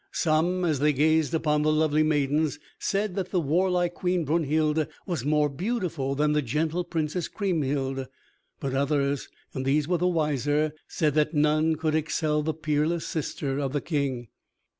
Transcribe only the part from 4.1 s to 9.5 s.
Brunhild was more beautiful than the gentle Princess Kriemhild, but others,